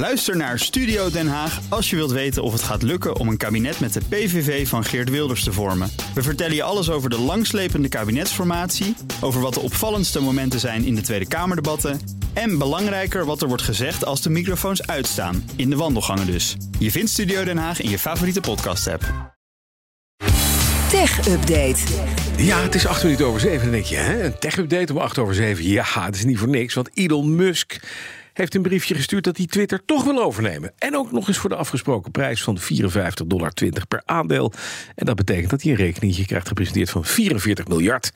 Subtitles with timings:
[0.00, 3.36] Luister naar Studio Den Haag als je wilt weten of het gaat lukken om een
[3.36, 5.90] kabinet met de PVV van Geert Wilders te vormen.
[6.14, 10.94] We vertellen je alles over de langslepende kabinetsformatie, over wat de opvallendste momenten zijn in
[10.94, 12.00] de Tweede Kamerdebatten
[12.32, 16.56] en belangrijker wat er wordt gezegd als de microfoons uitstaan, in de wandelgangen dus.
[16.78, 19.34] Je vindt Studio Den Haag in je favoriete podcast-app.
[20.90, 21.80] Tech Update.
[22.36, 23.62] Ja, het is acht minuten over zeven.
[23.62, 24.24] Dan denk je, hè?
[24.24, 25.64] een tech-update om acht over zeven.
[25.64, 27.80] Ja, het is niet voor niks, want Elon Musk
[28.32, 30.72] heeft een briefje gestuurd dat hij Twitter toch wil overnemen.
[30.78, 32.64] En ook nog eens voor de afgesproken prijs van 54,20
[33.26, 33.52] dollar
[33.88, 34.52] per aandeel.
[34.94, 38.12] En dat betekent dat hij een rekeningetje krijgt gepresenteerd van 44 miljard.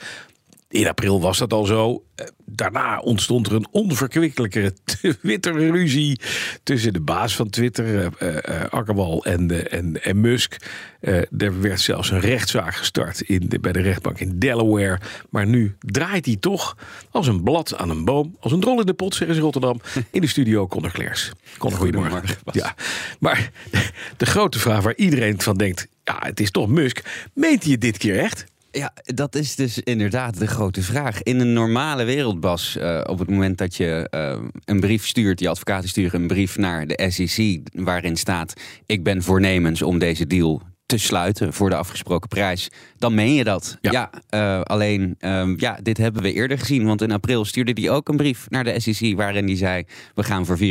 [0.74, 2.04] In april was dat al zo.
[2.14, 4.74] Eh, Daarna ontstond er een onverkwikkelijke
[5.20, 6.20] Twitter-ruzie
[6.62, 10.56] tussen de baas van Twitter, uh, uh, Akkerwal, en, en, en Musk.
[11.00, 15.00] er werd zelfs een rechtszaak gestart in de, bij de rechtbank in Delaware.
[15.30, 16.76] Maar nu draait hij toch
[17.10, 19.44] als een blad aan een boom, als een drol in de pot, zeggen ze in
[19.46, 19.80] Rotterdam.
[20.10, 21.30] In de studio Conor Claers.
[21.58, 22.36] Conor, goedemorgen.
[22.52, 22.74] Ja,
[23.20, 23.50] maar
[24.16, 27.28] de grote vraag waar iedereen van denkt, ja, het is toch Musk.
[27.34, 28.44] Meent hij het dit keer echt?
[28.76, 31.22] Ja, dat is dus inderdaad de grote vraag.
[31.22, 35.38] In een normale wereld, Bas, uh, op het moment dat je uh, een brief stuurt,
[35.38, 38.52] die advocaten sturen een brief naar de SEC, waarin staat:
[38.86, 43.44] Ik ben voornemens om deze deal te sluiten voor de afgesproken prijs, dan meen je
[43.44, 43.78] dat.
[43.80, 44.10] Ja, ja
[44.58, 46.84] uh, alleen, um, ja, dit hebben we eerder gezien.
[46.84, 50.22] Want in april stuurde hij ook een brief naar de SEC waarin hij zei: We
[50.22, 50.64] gaan voor 54,20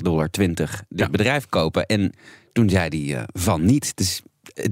[0.00, 1.10] dollar dit ja.
[1.10, 1.86] bedrijf kopen.
[1.86, 2.12] En
[2.52, 3.96] toen zei hij van niet.
[3.96, 4.22] Dus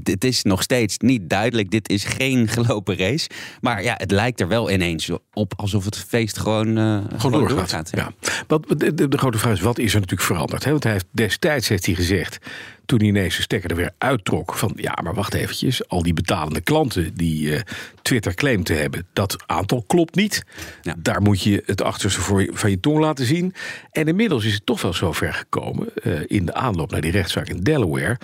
[0.03, 1.71] het is nog steeds niet duidelijk.
[1.71, 3.29] Dit is geen gelopen race.
[3.61, 7.91] Maar ja, het lijkt er wel ineens op alsof het feest gewoon, uh, gewoon, doorgaat.
[7.93, 8.13] ja.
[8.47, 10.65] Wat, de, de, grote vraag is, wat is er natuurlijk veranderd?
[10.65, 10.71] Hè?
[10.71, 12.39] Want hij heeft, destijds heeft hij gezegd
[12.91, 14.55] toen ineens zijn stekker er weer uittrok.
[14.55, 15.89] Van ja, maar wacht eventjes.
[15.89, 17.61] Al die betalende klanten die uh,
[18.03, 20.45] Twitter claimt te hebben, dat aantal klopt niet.
[20.83, 20.95] Ja.
[20.99, 23.55] Daar moet je het achterste voor je, van je tong laten zien.
[23.91, 27.49] En inmiddels is het toch wel zover gekomen uh, in de aanloop naar die rechtszaak
[27.49, 28.19] in Delaware.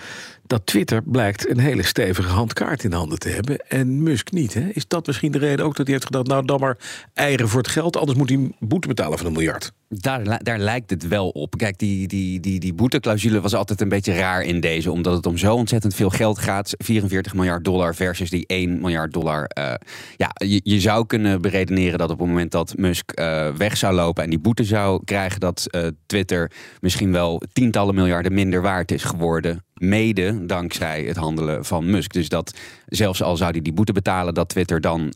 [0.47, 3.57] Dat Twitter blijkt een hele stevige handkaart in handen te hebben.
[3.67, 4.53] En Musk niet.
[4.53, 4.69] Hè?
[4.69, 6.77] Is dat misschien de reden ook dat hij heeft gedacht: nou dan maar
[7.13, 7.97] eieren voor het geld.
[7.97, 9.71] Anders moet hij boete betalen van een miljard.
[9.89, 11.57] Daar, daar lijkt het wel op.
[11.57, 15.25] Kijk, die, die, die, die boeteclausule was altijd een beetje raar in deze, omdat het
[15.25, 16.73] om zo ontzettend veel geld gaat.
[16.77, 19.49] 44 miljard dollar versus die 1 miljard dollar.
[19.59, 19.73] Uh,
[20.15, 20.31] ja,
[20.63, 24.29] je, zou kunnen beredeneren dat op het moment dat Musk uh, weg zou lopen en
[24.29, 26.51] die boete zou krijgen, dat uh, Twitter
[26.81, 29.65] misschien wel tientallen miljarden minder waard is geworden.
[29.77, 32.13] Mede dankzij het handelen van Musk.
[32.13, 35.13] Dus dat zelfs al zou hij die boete betalen, dat Twitter dan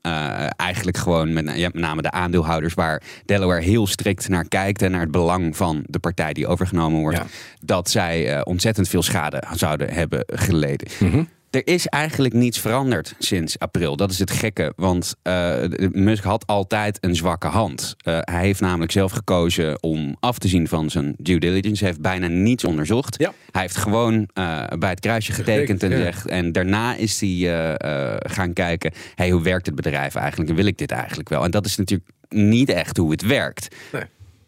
[0.56, 4.92] eigenlijk gewoon met, ja, met name de aandeelhouders, waar Delaware heel strikt naar kijkt en
[4.92, 7.26] naar het belang van de partij die overgenomen wordt, ja.
[7.62, 10.88] dat zij ontzettend veel schade zouden hebben geleden.
[11.00, 11.28] Mm -hmm.
[11.52, 13.96] Er is eigenlijk niets veranderd sinds april.
[13.96, 17.96] Dat is het gekke, want uh, Musk had altijd een zwakke hand.
[18.04, 21.80] Uh, hij heeft namelijk zelf gekozen om af te zien van zijn due diligence.
[21.80, 23.16] Hij heeft bijna niets onderzocht.
[23.20, 23.34] Ja.
[23.52, 25.98] Hij heeft gewoon uh, bij het kruisje getekend en, ja.
[25.98, 27.78] zegt, en daarna is hij
[28.20, 28.92] gaan kijken...
[29.16, 31.44] Hey, hoe werkt het bedrijf eigenlijk en wil ik dit eigenlijk wel?
[31.44, 33.76] En dat is natuurlijk niet echt hoe het werkt.
[33.92, 34.04] Nee,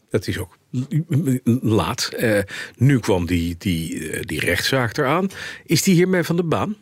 [0.09, 0.57] dat is ook
[1.61, 2.09] laat.
[2.19, 2.39] Uh,
[2.75, 5.29] nu kwam die, die, die rechtszaak eraan.
[5.65, 6.75] Is die hiermee van de baan?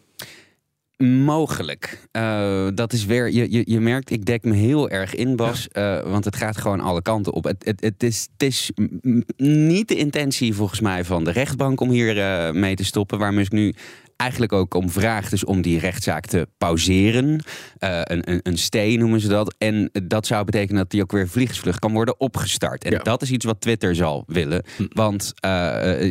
[1.02, 2.08] Mogelijk.
[2.12, 5.68] Uh, dat is weer, je, je, je merkt, ik dek me heel erg in, Bas.
[5.72, 6.04] Ja.
[6.04, 7.44] want het gaat gewoon alle kanten op.
[7.44, 8.72] Het, het, het, is, het is
[9.38, 12.16] niet de intentie volgens mij van de rechtbank om hier
[12.56, 13.20] mee te stoppen.
[13.20, 13.74] Waar Musk nu
[14.22, 17.28] eigenlijk ook om vraagt, dus om die rechtszaak te pauzeren.
[17.28, 19.56] Uh, een, een, een stay noemen ze dat.
[19.58, 22.84] En dat zou betekenen dat die ook weer vliegensvlucht kan worden opgestart.
[22.84, 22.98] En ja.
[22.98, 24.64] dat is iets wat Twitter zal willen.
[24.78, 24.86] Hm.
[24.90, 25.52] Want uh,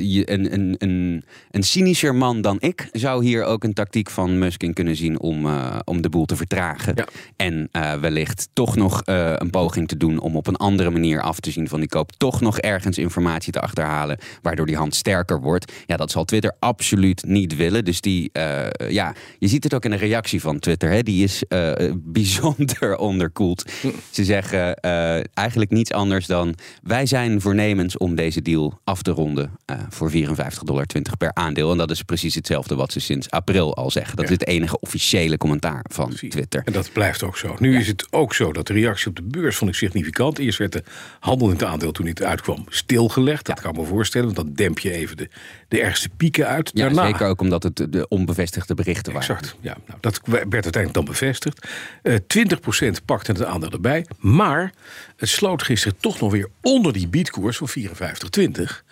[0.02, 4.38] je, een, een, een, een cynischer man dan ik zou hier ook een tactiek van
[4.38, 6.92] Musk in kunnen zien om, uh, om de boel te vertragen.
[6.96, 7.06] Ja.
[7.36, 7.68] En
[8.00, 11.68] wellicht toch nog een poging te doen om op een andere manier af te zien
[11.68, 12.12] van die koop.
[12.12, 15.72] Toch nog ergens informatie te achterhalen, waardoor die hand sterker wordt.
[15.86, 17.84] Ja, dat zal Twitter absoluut niet willen.
[17.84, 20.90] Dus die, uh, ja, je ziet het ook in de reactie van Twitter.
[20.90, 21.02] Hè?
[21.02, 23.72] Die is uh, bijzonder onderkoeld.
[24.10, 26.54] Ze zeggen uh, eigenlijk niets anders dan...
[26.82, 29.50] wij zijn voornemens om deze deal af te ronden...
[29.88, 30.16] voor 54,20
[30.62, 30.86] dollar
[31.18, 31.70] per aandeel.
[31.70, 34.16] En dat is precies hetzelfde wat ze sinds april al zeggen.
[34.16, 34.32] Dat ja.
[34.32, 36.14] is het enige officiële commentaar van.
[36.28, 36.62] Twitter.
[36.64, 37.56] En dat blijft ook zo.
[37.58, 37.78] Nu ja.
[37.78, 40.38] is het ook zo dat de reactie op de beurs vond ik significant.
[40.38, 40.82] Eerst werd de
[41.20, 43.46] handel in het aandeel toen het uitkwam stilgelegd.
[43.46, 45.28] Dat kan ik me voorstellen, want dan demp je even de,
[45.68, 46.70] de ergste pieken uit.
[46.74, 47.06] Ja, Daarna...
[47.06, 49.28] zeker ook omdat het de onbevestigde berichten waren.
[49.28, 49.56] Exact.
[49.60, 51.66] Ja, nou, dat werd uiteindelijk dan bevestigd.
[52.02, 54.06] Eh 20% pakte het aandeel erbij.
[54.18, 54.72] Maar
[55.16, 58.82] het sloot gisteren toch nog weer onder die biedkoers van 54,20.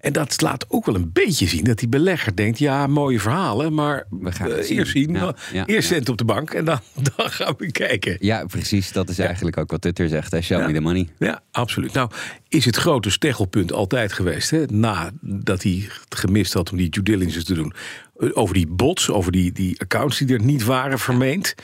[0.00, 2.58] En dat laat ook wel een beetje zien dat die belegger denkt...
[2.58, 4.78] ja, mooie verhalen, maar We gaan het zien.
[4.78, 5.12] eerst zien.
[5.12, 5.94] Ja, ja, eerst ja.
[5.94, 6.80] cent op de bank en dan,
[7.16, 8.16] dan gaan we kijken.
[8.20, 8.92] Ja, precies.
[8.92, 10.32] Dat is eigenlijk ook wat Twitter zegt.
[10.32, 10.40] Hè?
[10.40, 11.08] Show me the money.
[11.18, 11.92] Ja, absoluut.
[11.92, 12.10] Nou,
[12.48, 17.44] is het grote steggelpunt altijd geweest, hè, nadat hij gemist had om die due diligence
[17.44, 17.72] te doen,
[18.18, 21.54] over die bots, over die, die accounts die er niet waren vermeend,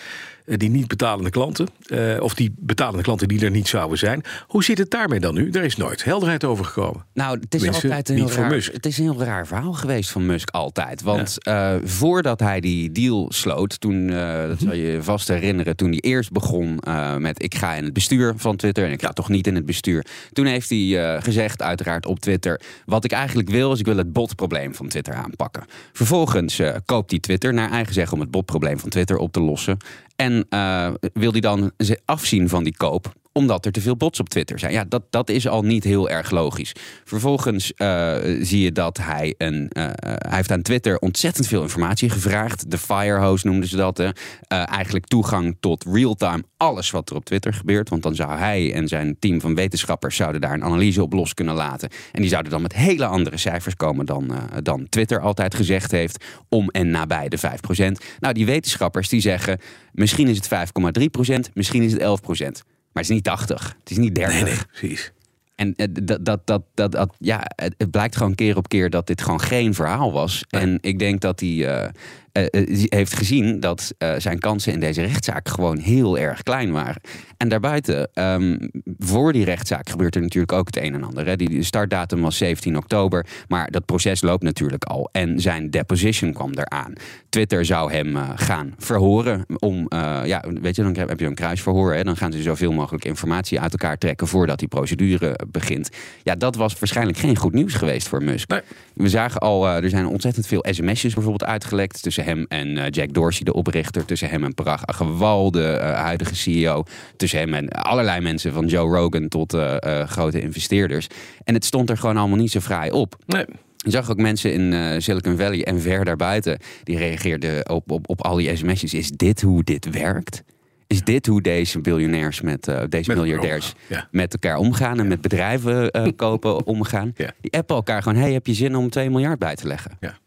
[0.44, 4.22] die niet betalende klanten, eh, of die betalende klanten die er niet zouden zijn.
[4.46, 5.50] Hoe zit het daarmee dan nu?
[5.50, 7.04] Er is nooit helderheid over gekomen.
[7.14, 10.26] Nou, het is altijd een heel raar, het is een heel raar verhaal geweest van
[10.26, 11.02] Musk altijd.
[11.02, 15.76] Want eh, voordat hij die deal sloot, toen, eh, dat zal je je vast herinneren,
[15.76, 19.02] toen hij eerst begon eh, met ik ga in het bestuur van Twitter en ik
[19.02, 20.06] ga toch niet in het bestuur.
[20.32, 23.96] Toen heeft hij eh, gezegd, uiteraard op Twitter, wat ik eigenlijk wil is ik wil
[23.96, 25.64] het botprobleem van Twitter aanpakken.
[25.92, 29.40] Vervolgens eh, koopt hij Twitter naar eigen zeggen om het botprobleem van Twitter op te
[29.40, 29.78] lossen.
[30.16, 31.72] En eh, wil hij dan
[32.04, 34.72] afzien van die koop omdat er te veel bots op Twitter zijn.
[34.72, 36.72] Ja, dat, dat is al niet heel erg logisch.
[37.04, 39.68] Vervolgens eh, zie je dat hij een.
[39.68, 42.70] eh, hij heeft aan Twitter ontzettend veel informatie gevraagd.
[42.70, 43.98] De firehose noemden ze dat.
[44.00, 44.10] Eh,
[44.48, 47.88] eigenlijk toegang tot real-time alles wat er op Twitter gebeurt.
[47.88, 51.34] Want dan zou hij en zijn team van wetenschappers zouden daar een analyse op los
[51.34, 51.88] kunnen laten.
[52.12, 55.90] En die zouden dan met hele andere cijfers komen dan, eh, dan Twitter altijd gezegd
[55.90, 56.24] heeft.
[56.48, 58.00] Om en nabij de 5%.
[58.20, 59.58] Nou, die wetenschappers die zeggen.
[59.92, 62.62] Misschien is het 5,3%, misschien is het 11%.
[62.92, 64.34] Maar het is niet 80, het is niet 30.
[64.34, 65.12] Nee, nee, precies.
[65.54, 69.06] En eh, dat, dat, dat, dat, dat, ja, het, blijkt gewoon keer op keer dat
[69.06, 70.44] dit gewoon geen verhaal was.
[70.48, 71.90] En ik denk dat eh, eh, eh,
[72.32, 77.00] heeft gezien dat eh, zijn kansen in deze rechtszaak gewoon heel erg klein waren.
[77.36, 78.56] En daarbuiten, ehm,
[78.98, 81.26] voor die rechtszaak gebeurt er natuurlijk ook het een en ander.
[81.26, 81.36] Hè.
[81.36, 85.08] Die startdatum was 17 oktober, maar dat proces loopt natuurlijk al.
[85.12, 86.92] En zijn deposition kwam eraan.
[87.28, 91.34] Twitter zou hem eh, gaan verhoren om, eh, ja, weet je, dan heb je een
[91.34, 91.94] kruisverhoor.
[91.94, 92.04] Hè.
[92.04, 95.90] Dan gaan ze zoveel mogelijk informatie uit elkaar trekken voordat die procedure begint.
[96.22, 98.48] Ja, dat was waarschijnlijk geen goed nieuws geweest voor Musk.
[98.48, 98.60] Nee.
[98.94, 102.90] We zagen al, eh, er zijn ontzettend veel sms'jes bijvoorbeeld uitgelekt tussen hem en eh,
[102.90, 106.84] Jack Dorsey, de oprichter, tussen hem en Parag Agrawal, de eh, huidige CEO,
[107.16, 111.06] tussen hem en allerlei mensen van Joe Rogan tot eh, grote investeerders.
[111.44, 113.16] En het stond er gewoon allemaal niet zo fraai op.
[113.26, 113.44] Nee.
[113.76, 118.22] Je zag ook mensen in Silicon Valley en ver daarbuiten die reageerden op, op, op
[118.22, 118.94] al die sms'jes.
[118.94, 120.42] Is dit hoe dit werkt?
[120.86, 124.08] Is dit hoe deze biljonairs met deze Met miljardairs ja.
[124.10, 127.12] met elkaar omgaan en met bedrijven kopen omgaan?
[127.40, 129.96] Die appen elkaar gewoon: hey, heb je zin om 2 miljard bij te leggen?
[130.00, 130.18] Ja.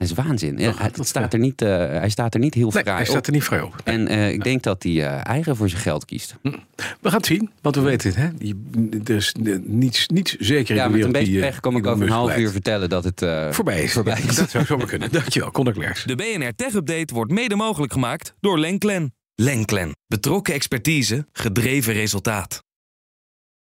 [0.00, 0.06] Ja.
[0.06, 0.58] Dat is waanzin.
[0.58, 1.38] Ja, dat, staat ja.
[1.38, 3.60] er niet, eh, hij staat er niet heel Nee, fraai hij staat er niet vrij
[3.60, 3.80] op.
[3.84, 6.36] En eh, ik denk dat hij eh, eigen voor zijn geld kiest.
[7.00, 8.18] We gaan het zien, want we weten het.
[8.18, 8.28] Hè?
[9.04, 11.86] Er is eh, niets, niets zeker in Ja, de met een beetje pech kom ik
[11.86, 13.92] over een half uur vertellen dat het eh, Voorbij is.
[13.92, 14.36] Voorbij is.
[14.40, 15.12] Dat zou zomaar kunnen.
[15.12, 16.04] Dankjewel, Conor Klerks.
[16.04, 19.14] De BNR Tech Update wordt mede mogelijk gemaakt door Lenklen.
[19.34, 19.96] Lenklen.
[20.06, 22.62] Betrokken expertise, gedreven resultaat.